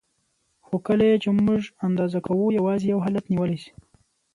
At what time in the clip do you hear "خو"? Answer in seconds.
0.65-0.75